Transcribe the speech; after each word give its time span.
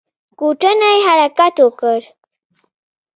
کوټنۍ 0.39 0.97
حرکت 1.07 1.55
وکړ. 1.65 1.99